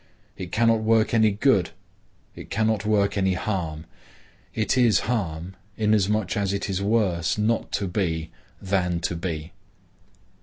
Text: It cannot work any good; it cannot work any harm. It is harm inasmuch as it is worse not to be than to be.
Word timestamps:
It 0.35 0.51
cannot 0.51 0.79
work 0.79 1.13
any 1.13 1.29
good; 1.29 1.69
it 2.35 2.49
cannot 2.49 2.87
work 2.87 3.19
any 3.19 3.35
harm. 3.35 3.85
It 4.55 4.75
is 4.75 5.01
harm 5.01 5.55
inasmuch 5.77 6.35
as 6.35 6.53
it 6.53 6.71
is 6.71 6.81
worse 6.81 7.37
not 7.37 7.71
to 7.73 7.87
be 7.87 8.31
than 8.59 8.99
to 9.01 9.15
be. 9.15 9.51